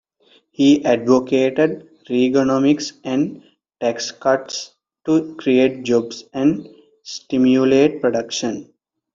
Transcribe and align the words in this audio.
He 0.49 0.83
advocated 0.83 1.87
"Reaganomics" 2.09 2.93
and 3.03 3.43
tax 3.79 4.11
cuts 4.11 4.73
to 5.05 5.35
create 5.35 5.83
jobs 5.83 6.23
and 6.33 6.67
stimulate 7.03 8.01
production. 8.01 8.73